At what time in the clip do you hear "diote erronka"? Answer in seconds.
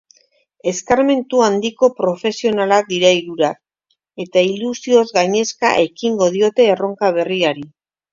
6.37-7.13